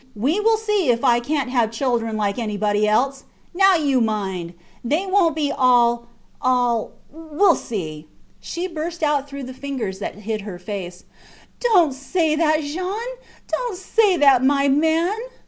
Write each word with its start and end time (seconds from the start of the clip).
We 0.25 0.39
will 0.39 0.57
see 0.57 0.89
if 0.89 1.03
I 1.03 1.19
cant 1.19 1.51
have 1.51 1.69
children 1.69 2.17
like 2.17 2.39
anybody 2.39 2.87
else... 2.87 3.25
now 3.53 3.75
you 3.75 4.01
mind.... 4.01 4.55
They 4.83 5.05
wont 5.05 5.35
be 5.35 5.51
all... 5.55 6.07
all... 6.41 6.93
we 7.11 7.55
see.... 7.55 8.07
She 8.39 8.67
burst 8.67 9.03
out 9.03 9.29
through 9.29 9.43
the 9.43 9.53
fingers 9.53 9.99
that 9.99 10.15
hid 10.15 10.41
her 10.41 10.57
face 10.57 11.03
Dont 11.59 11.93
say 11.93 12.33
that, 12.35 12.61
Jean; 12.63 13.09
dont 13.47 13.77
say 13.77 14.17
that, 14.17 14.43
my 14.43 14.67
man! 14.67 15.19